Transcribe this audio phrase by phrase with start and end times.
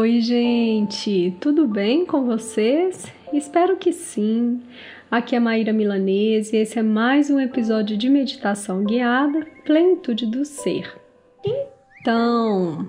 [0.00, 3.12] Oi, gente, tudo bem com vocês?
[3.32, 4.62] Espero que sim.
[5.10, 10.44] Aqui é Maíra Milanese e esse é mais um episódio de meditação guiada, Plenitude do
[10.44, 10.96] Ser.
[11.44, 12.88] Então,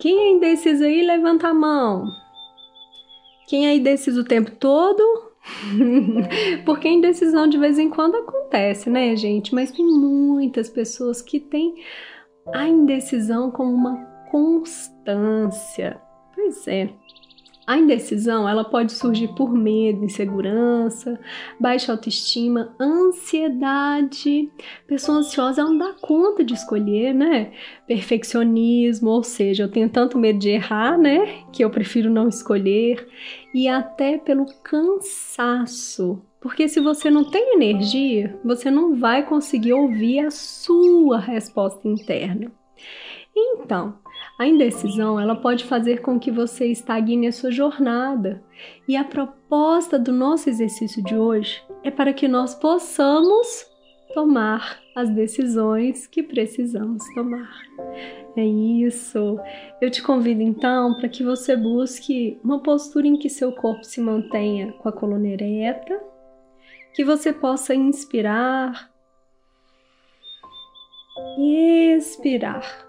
[0.00, 2.08] quem é indeciso aí, levanta a mão.
[3.46, 5.30] Quem é indeciso o tempo todo?
[6.66, 9.54] Porque indecisão de vez em quando acontece, né, gente?
[9.54, 11.76] Mas tem muitas pessoas que têm
[12.52, 13.94] a indecisão como uma
[14.32, 16.07] constância.
[16.38, 16.88] Pois é.
[17.66, 21.18] A indecisão, ela pode surgir por medo, insegurança,
[21.58, 24.48] baixa autoestima, ansiedade.
[24.86, 27.52] Pessoa ansiosa não dá conta de escolher, né?
[27.88, 33.08] Perfeccionismo, ou seja, eu tenho tanto medo de errar, né, que eu prefiro não escolher,
[33.52, 36.22] e até pelo cansaço.
[36.40, 42.52] Porque se você não tem energia, você não vai conseguir ouvir a sua resposta interna.
[43.36, 43.98] Então,
[44.38, 48.40] a indecisão ela pode fazer com que você estagne a sua jornada.
[48.86, 53.66] E a proposta do nosso exercício de hoje é para que nós possamos
[54.14, 57.50] tomar as decisões que precisamos tomar.
[58.36, 59.40] É isso.
[59.80, 64.00] Eu te convido então para que você busque uma postura em que seu corpo se
[64.00, 66.00] mantenha com a coluna ereta,
[66.94, 68.88] que você possa inspirar
[71.36, 72.87] e expirar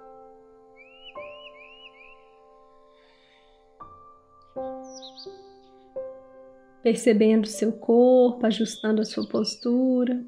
[6.81, 10.23] percebendo seu corpo, ajustando a sua postura.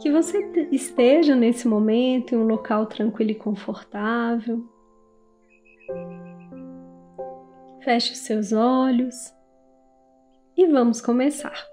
[0.00, 0.38] Que você
[0.72, 4.64] esteja nesse momento em um local tranquilo e confortável.
[7.82, 9.14] Feche os seus olhos
[10.56, 11.68] e vamos começar.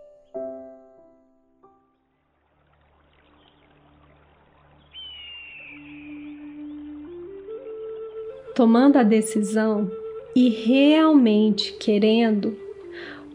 [8.53, 9.89] Tomando a decisão
[10.35, 12.66] e realmente querendo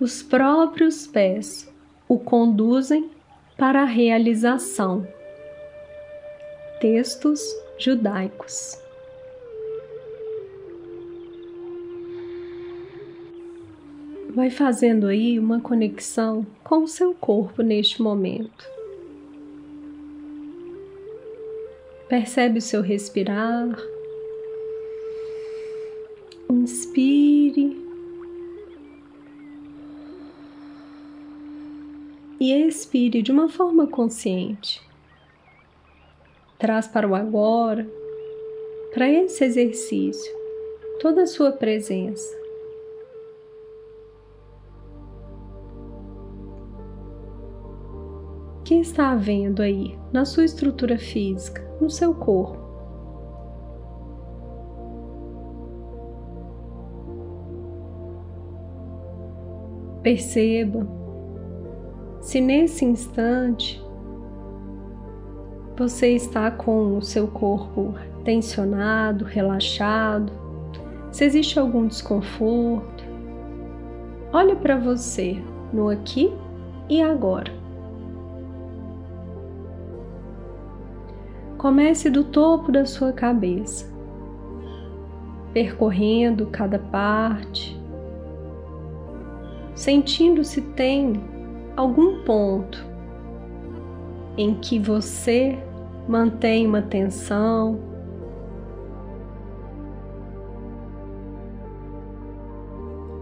[0.02, 1.72] os próprios pés
[2.08, 3.08] o conduzem
[3.56, 5.06] para a realização.
[6.80, 7.40] Textos
[7.78, 8.76] judaicos.
[14.30, 18.68] Vai fazendo aí uma conexão com o seu corpo neste momento.
[22.08, 23.68] Percebe o seu respirar.
[26.50, 27.81] Inspire
[32.42, 34.82] e expire de uma forma consciente.
[36.58, 37.88] Traz para o agora,
[38.92, 40.34] para esse exercício,
[40.98, 42.36] toda a sua presença.
[48.58, 52.60] O que está havendo aí na sua estrutura física, no seu corpo?
[60.02, 61.01] Perceba
[62.32, 63.84] se nesse instante
[65.76, 67.94] você está com o seu corpo
[68.24, 70.32] tensionado, relaxado,
[71.10, 73.04] se existe algum desconforto,
[74.32, 75.42] olhe para você
[75.74, 76.32] no aqui
[76.88, 77.52] e agora.
[81.58, 83.92] Comece do topo da sua cabeça,
[85.52, 87.78] percorrendo cada parte,
[89.74, 91.30] sentindo se tem
[91.82, 92.84] algum ponto
[94.36, 95.58] em que você
[96.08, 97.92] mantém uma tensão,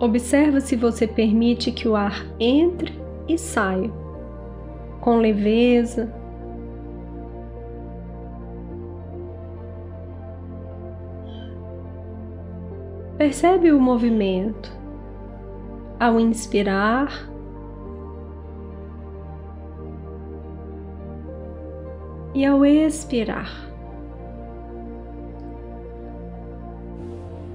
[0.00, 3.92] Observa se você permite que o ar entre e saia
[4.98, 6.10] com leveza.
[13.18, 14.72] Percebe o movimento
[15.98, 17.29] ao inspirar
[22.34, 23.70] e ao expirar.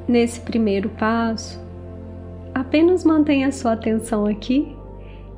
[0.07, 1.59] Nesse primeiro passo,
[2.53, 4.75] apenas mantenha sua atenção aqui.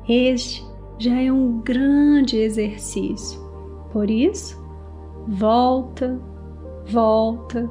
[0.08, 0.64] Este
[0.98, 3.40] já é um grande exercício.
[3.92, 4.62] Por isso,
[5.26, 6.20] volta,
[6.86, 7.70] volta,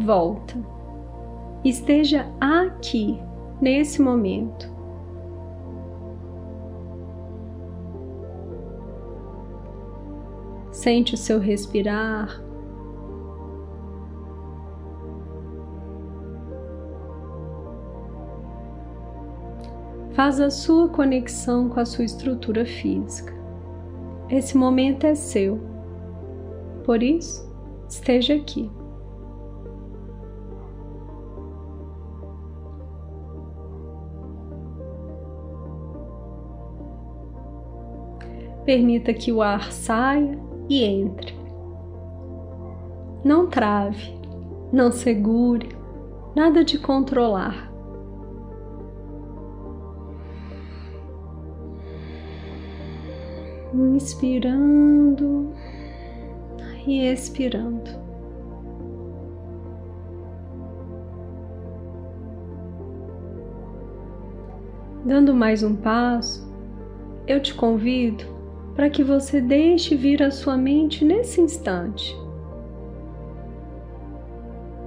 [0.00, 0.56] volta.
[1.64, 3.18] Esteja aqui,
[3.60, 4.75] nesse momento.
[10.86, 12.40] Sente o seu respirar.
[20.12, 23.34] Faz a sua conexão com a sua estrutura física.
[24.30, 25.58] Esse momento é seu.
[26.84, 27.52] por isso,
[27.88, 28.70] esteja aqui.
[38.64, 41.34] Permita que o ar saia e entre.
[43.24, 44.16] Não trave,
[44.72, 45.68] não segure,
[46.34, 47.72] nada de controlar.
[53.74, 55.52] Inspirando
[56.86, 57.90] e expirando.
[65.04, 66.52] Dando mais um passo,
[67.26, 68.35] eu te convido
[68.76, 72.14] para que você deixe vir a sua mente nesse instante.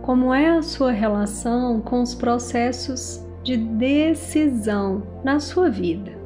[0.03, 6.19] Como é a sua relação com os processos de decisão na sua vida?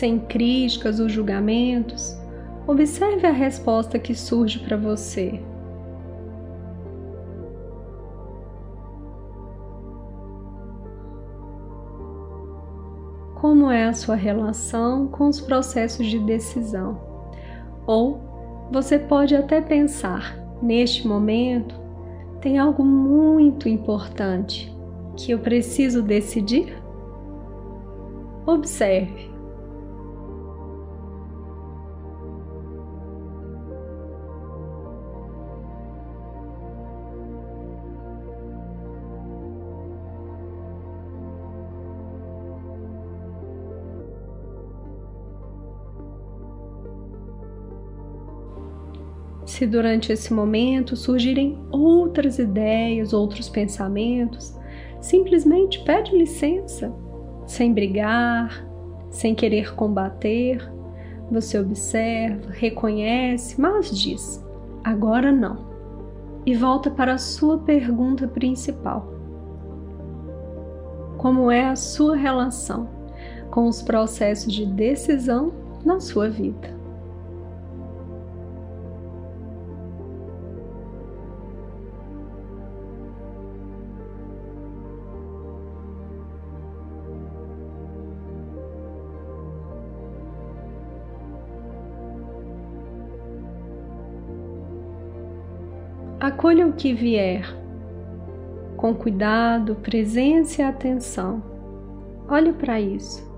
[0.00, 2.16] sem críticas ou julgamentos,
[2.66, 5.42] observe a resposta que surge para você.
[13.40, 17.00] Como é a sua relação com os processos de decisão?
[17.86, 21.74] Ou você pode até pensar, neste momento,
[22.42, 24.70] tem algo muito importante
[25.16, 26.76] que eu preciso decidir?
[28.44, 29.29] Observe.
[49.60, 54.58] Se durante esse momento surgirem outras ideias, outros pensamentos,
[55.02, 56.90] simplesmente pede licença,
[57.44, 58.66] sem brigar,
[59.10, 60.66] sem querer combater.
[61.30, 64.42] Você observa, reconhece, mas diz:
[64.82, 65.58] agora não.
[66.46, 69.12] E volta para a sua pergunta principal:
[71.18, 72.88] Como é a sua relação
[73.50, 75.52] com os processos de decisão
[75.84, 76.79] na sua vida?
[96.30, 97.42] Acolha o que vier,
[98.76, 101.42] com cuidado, presença e atenção.
[102.28, 103.28] Olhe para isso.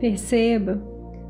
[0.00, 0.82] Perceba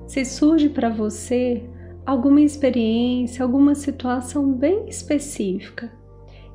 [0.07, 1.63] se surge para você
[2.07, 5.93] alguma experiência, alguma situação bem específica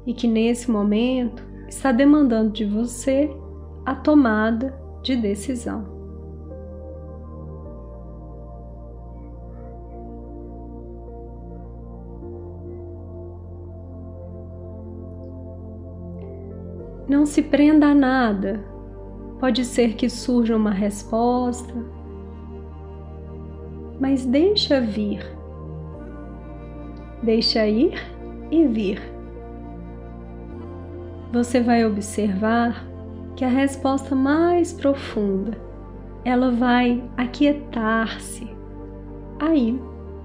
[0.04, 3.30] e que nesse momento está demandando de você
[3.86, 5.97] a tomada de decisão.
[17.07, 18.66] Não se prenda a nada.
[19.40, 21.73] Pode ser que surja uma resposta,
[23.97, 25.23] mas deixa vir.
[27.23, 27.94] Deixa ir
[28.52, 29.02] e vir.
[31.31, 32.85] Você vai observar
[33.35, 35.57] que a resposta mais profunda,
[36.26, 38.49] ela vai aquietar-se
[39.40, 39.80] aí,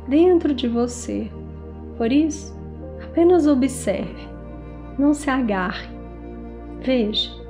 [0.09, 1.31] dentro de você.
[1.97, 2.59] Por isso,
[3.05, 4.29] apenas observe,
[4.99, 5.92] não se agarre
[6.85, 7.42] Veja.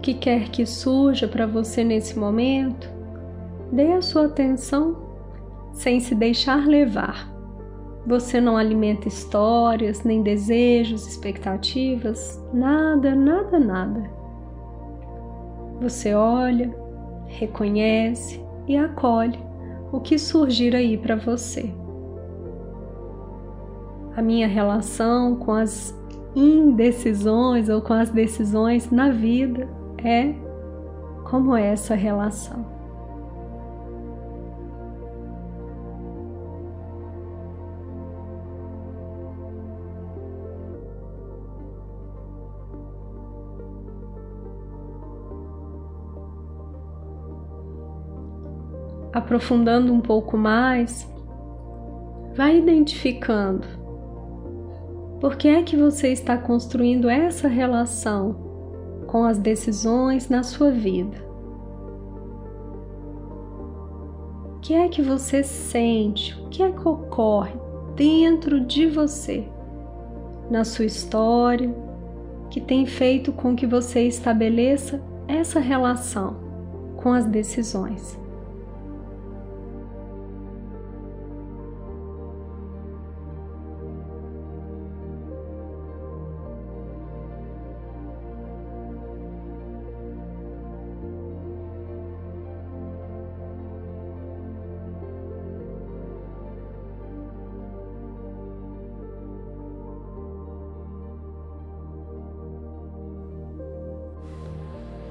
[0.00, 2.90] Que quer que surja para você nesse momento,
[3.70, 4.96] dê a sua atenção
[5.72, 7.30] sem se deixar levar.
[8.06, 14.10] Você não alimenta histórias, nem desejos, expectativas, nada, nada, nada.
[15.80, 16.74] Você olha,
[17.26, 19.38] reconhece e acolhe
[19.92, 21.72] o que surgir aí para você.
[24.16, 25.94] A minha relação com as
[26.34, 29.68] indecisões ou com as decisões na vida
[30.04, 30.34] é
[31.24, 32.80] como é essa relação.
[49.12, 51.08] aprofundando um pouco mais,
[52.34, 53.66] vai identificando
[55.20, 58.49] por que é que você está construindo essa relação
[59.10, 61.16] com as decisões na sua vida.
[64.56, 66.40] O que é que você sente?
[66.40, 67.54] O que é que ocorre
[67.96, 69.48] dentro de você,
[70.48, 71.74] na sua história,
[72.50, 76.36] que tem feito com que você estabeleça essa relação
[76.96, 78.16] com as decisões?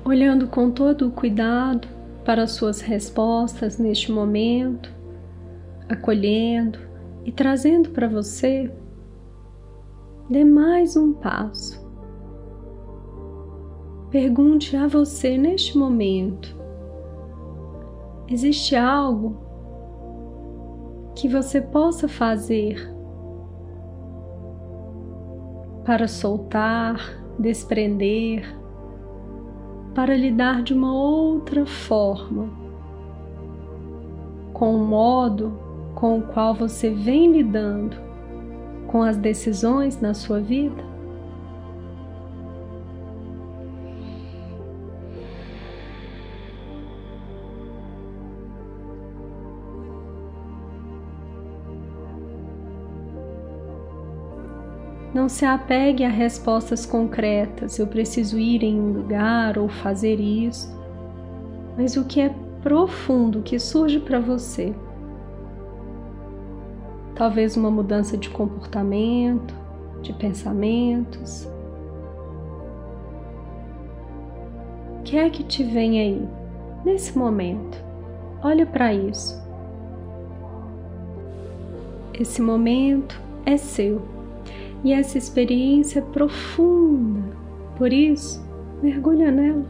[0.10, 1.88] Olhando com todo o cuidado
[2.26, 4.92] para as suas respostas neste momento,
[5.88, 6.80] acolhendo
[7.24, 8.72] e trazendo para você,
[10.28, 11.88] dê mais um passo.
[14.10, 16.56] Pergunte a você neste momento:
[18.28, 19.38] existe algo
[21.16, 22.92] que você possa fazer
[25.86, 26.98] para soltar,
[27.38, 28.59] desprender,
[30.00, 32.50] para lidar de uma outra forma
[34.54, 35.60] com o modo
[35.94, 37.98] com o qual você vem lidando
[38.88, 40.89] com as decisões na sua vida?
[55.14, 60.72] Não se apegue a respostas concretas, eu preciso ir em um lugar ou fazer isso,
[61.76, 62.30] mas o que é
[62.62, 64.74] profundo que surge para você.
[67.16, 69.54] Talvez uma mudança de comportamento,
[70.04, 71.50] de pensamentos.
[75.00, 76.28] O que é que te vem aí,
[76.86, 77.84] nesse momento?
[78.44, 79.42] Olha para isso.
[82.14, 84.19] Esse momento é seu
[84.84, 87.38] e essa experiência é profunda.
[87.78, 88.44] Por isso,
[88.82, 89.66] mergulha nela.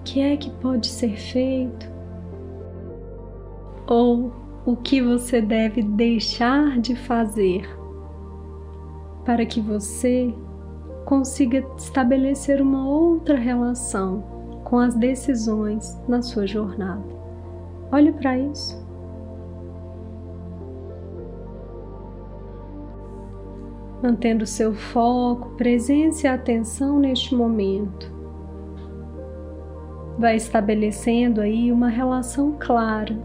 [0.00, 1.86] O que é que pode ser feito?
[3.88, 4.32] Ou
[4.64, 7.68] o que você deve deixar de fazer
[9.24, 10.32] para que você
[11.04, 14.24] consiga estabelecer uma outra relação
[14.64, 17.15] com as decisões na sua jornada.
[17.92, 18.84] Olhe para isso.
[24.02, 28.14] Mantendo seu foco, presença e atenção neste momento.
[30.18, 33.16] Vai estabelecendo aí uma relação clara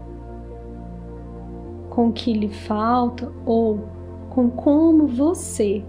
[1.90, 3.80] com o que lhe falta ou
[4.30, 5.84] com como você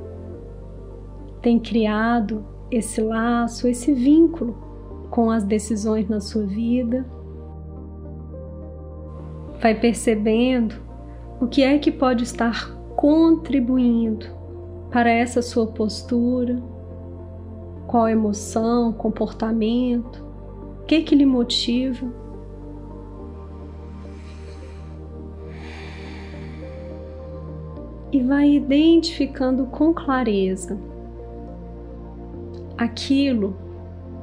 [1.41, 4.55] tem criado esse laço, esse vínculo
[5.09, 7.05] com as decisões na sua vida
[9.63, 10.75] vai percebendo
[11.39, 14.25] o que é que pode estar contribuindo
[14.91, 16.61] para essa sua postura,
[17.87, 20.21] qual emoção, comportamento,
[20.81, 22.05] o que que lhe motiva.
[28.11, 30.77] E vai identificando com clareza
[32.77, 33.55] aquilo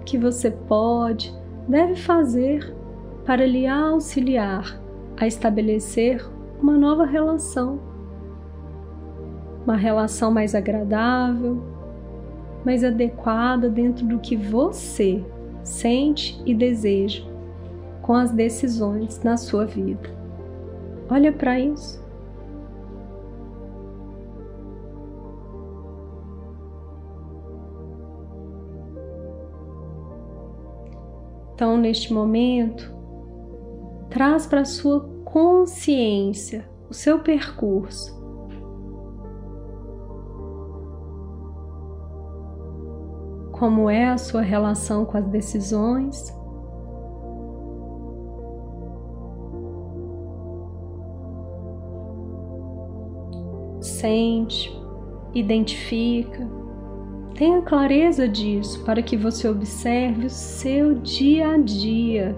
[0.04, 1.34] que você pode,
[1.66, 2.76] deve fazer
[3.24, 4.79] para lhe auxiliar
[5.20, 6.26] a estabelecer
[6.62, 7.78] uma nova relação,
[9.64, 11.62] uma relação mais agradável,
[12.64, 15.22] mais adequada dentro do que você
[15.62, 17.22] sente e deseja
[18.00, 20.08] com as decisões na sua vida.
[21.10, 22.00] Olha para isso.
[31.54, 32.90] Então, neste momento,
[34.08, 38.18] traz para a sua consciência o seu percurso.
[43.52, 46.34] Como é a sua relação com as decisões?
[54.00, 54.74] sente,
[55.34, 56.48] identifica.
[57.34, 62.36] Tenha clareza disso para que você observe o seu dia a dia.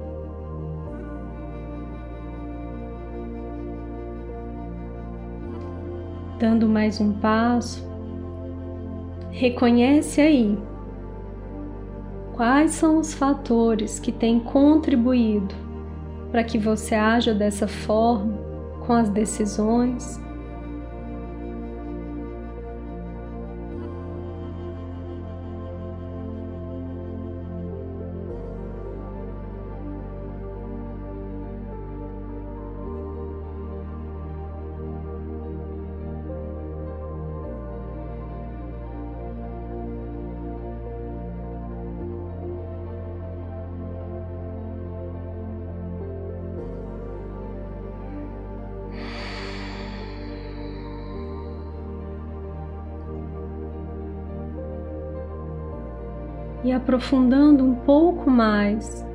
[6.42, 7.88] Dando mais um passo,
[9.30, 10.58] reconhece aí
[12.34, 15.54] quais são os fatores que têm contribuído
[16.32, 18.36] para que você haja dessa forma
[18.84, 20.20] com as decisões
[56.64, 59.06] e aprofundando um pouco mais,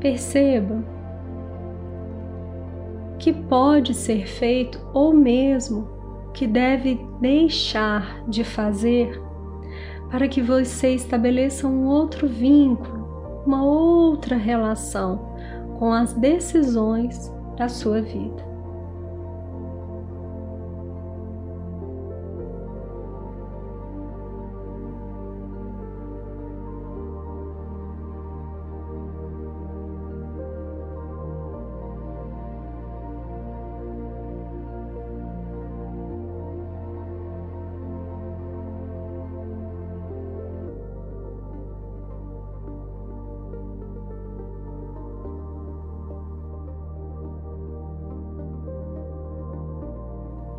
[0.00, 0.82] perceba
[3.18, 5.88] que pode ser feito ou mesmo
[6.34, 9.20] que deve deixar de fazer
[10.10, 15.34] para que você estabeleça um outro vínculo, uma outra relação
[15.78, 18.55] com as decisões da sua vida.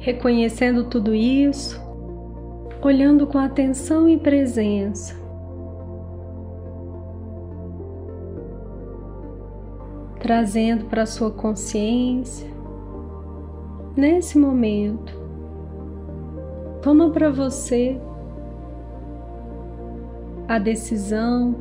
[0.08, 1.82] Reconhecendo tudo isso,
[2.82, 5.14] olhando com atenção e presença.
[10.18, 12.50] Trazendo para sua consciência,
[13.98, 15.14] nesse momento,
[16.82, 18.00] toma para você
[20.48, 21.54] a decisão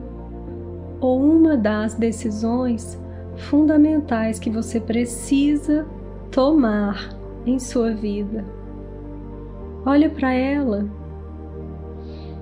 [1.01, 2.97] ou uma das decisões
[3.35, 5.85] fundamentais que você precisa
[6.31, 7.16] tomar
[7.47, 8.45] em sua vida.
[9.85, 10.85] Olha para ela,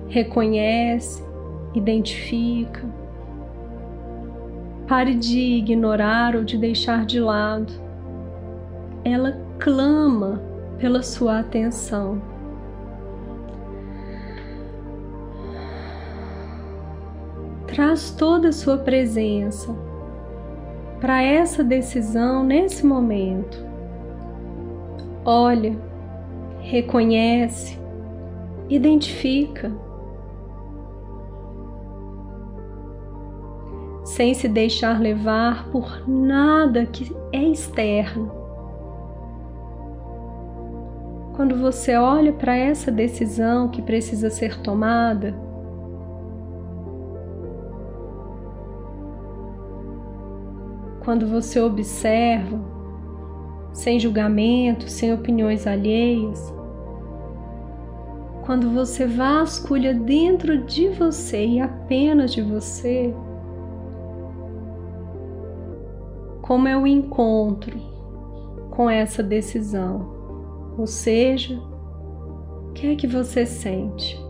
[0.09, 1.23] reconhece,
[1.75, 2.83] identifica.
[4.87, 7.71] Pare de ignorar ou de deixar de lado.
[9.03, 10.41] Ela clama
[10.79, 12.21] pela sua atenção.
[17.67, 19.75] Traz toda a sua presença
[20.99, 23.74] para essa decisão nesse momento
[25.25, 25.75] olha,
[26.59, 27.79] reconhece,
[28.69, 29.71] identifica.
[34.03, 38.31] Sem se deixar levar por nada que é externo.
[41.35, 45.35] Quando você olha para essa decisão que precisa ser tomada,
[51.03, 52.74] quando você observa
[53.75, 56.53] sem julgamento, sem opiniões alheias.
[58.45, 63.13] Quando você vasculha dentro de você e apenas de você,
[66.41, 67.77] como é o encontro
[68.71, 71.59] com essa decisão, ou seja,
[72.69, 74.24] o que é que você sente?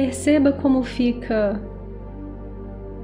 [0.00, 1.60] Perceba como fica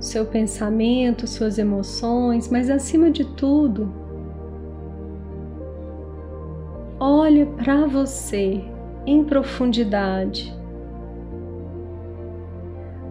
[0.01, 3.93] seu pensamento, suas emoções, mas acima de tudo,
[6.99, 8.65] olhe para você
[9.05, 10.57] em profundidade.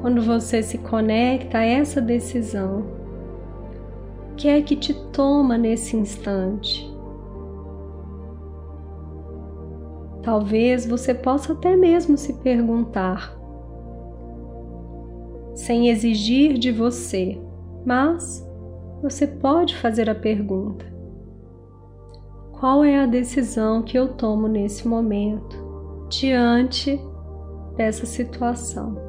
[0.02, 2.86] Quando você se conecta a essa decisão,
[4.32, 6.92] o que é que te toma nesse instante?
[10.24, 13.35] Talvez você possa até mesmo se perguntar:
[15.66, 17.42] sem exigir de você,
[17.84, 18.48] mas
[19.02, 20.86] você pode fazer a pergunta:
[22.52, 27.00] qual é a decisão que eu tomo nesse momento diante
[27.76, 29.05] dessa situação.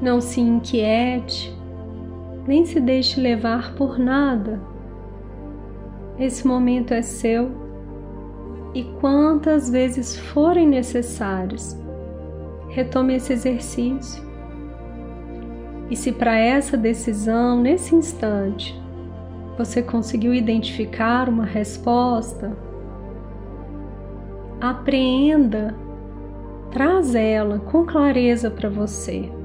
[0.00, 1.54] Não se inquiete,
[2.46, 4.60] nem se deixe levar por nada.
[6.18, 7.50] Esse momento é seu
[8.74, 11.78] e quantas vezes forem necessárias,
[12.68, 14.22] retome esse exercício.
[15.90, 18.80] E se para essa decisão, nesse instante,
[19.58, 22.56] você conseguiu identificar uma resposta,
[24.60, 25.74] apreenda,
[26.70, 29.39] traz ela com clareza para você.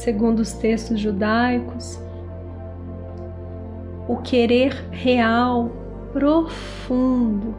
[0.00, 2.00] Segundo os textos judaicos,
[4.08, 5.70] o querer real,
[6.10, 7.54] profundo.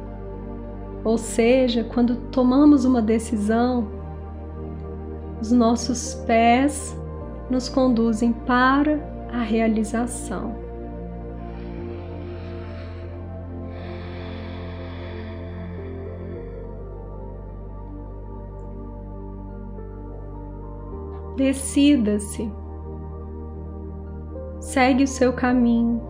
[1.03, 3.87] Ou seja, quando tomamos uma decisão,
[5.39, 6.97] os nossos pés
[7.47, 8.99] nos conduzem para
[9.31, 10.55] a realização.
[21.35, 22.51] Decida-se.
[24.59, 26.01] Segue o seu caminho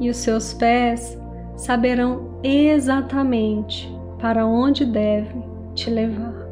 [0.00, 1.18] e os seus pés
[1.56, 5.42] saberão exatamente para onde deve
[5.74, 6.46] te levar.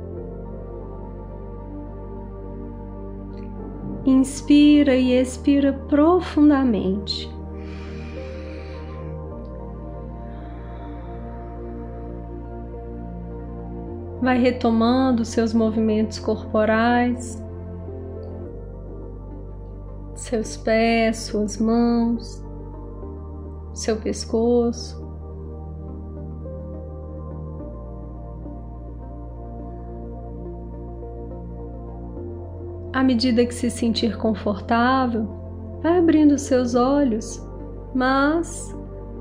[4.07, 7.33] Inspira e expira profundamente.
[14.25, 17.41] Vai retomando seus movimentos corporais,
[20.15, 22.43] seus pés, suas mãos,
[23.75, 25.05] seu pescoço.
[32.95, 35.29] À medida que se sentir confortável,
[35.83, 37.45] vai abrindo seus olhos,
[37.95, 38.75] mas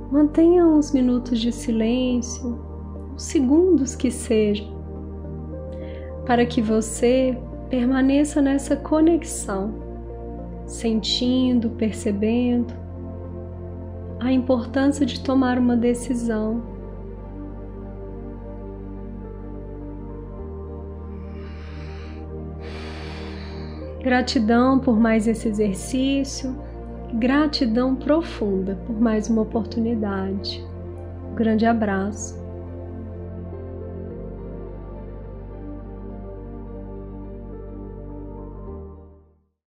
[0.09, 2.57] mantenha uns minutos de silêncio,
[3.13, 4.72] uns segundos que sejam,
[6.25, 7.37] para que você
[7.69, 9.73] permaneça nessa conexão,
[10.65, 12.73] sentindo, percebendo
[14.19, 16.63] a importância de tomar uma decisão.
[24.01, 26.55] Gratidão por mais esse exercício,
[27.13, 30.63] gratidão profunda por mais uma oportunidade.
[31.31, 32.42] Um grande abraço.